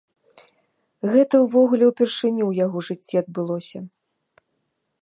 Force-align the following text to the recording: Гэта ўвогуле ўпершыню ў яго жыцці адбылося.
Гэта 1.15 1.35
ўвогуле 1.43 1.85
ўпершыню 1.91 2.43
ў 2.47 2.53
яго 2.65 2.77
жыцці 2.89 3.15
адбылося. 3.23 3.79